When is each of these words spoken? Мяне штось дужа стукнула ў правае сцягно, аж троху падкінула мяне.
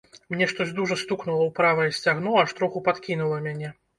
Мяне 0.33 0.45
штось 0.51 0.71
дужа 0.79 0.95
стукнула 1.01 1.43
ў 1.43 1.51
правае 1.59 1.85
сцягно, 1.99 2.31
аж 2.45 2.57
троху 2.61 2.83
падкінула 2.87 3.37
мяне. 3.49 3.73